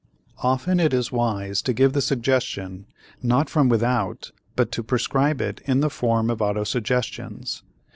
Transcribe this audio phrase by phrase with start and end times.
[0.41, 2.87] Often it is wise to give the suggestion,
[3.21, 7.61] not from without but to prescribe it in the form of autosuggestions.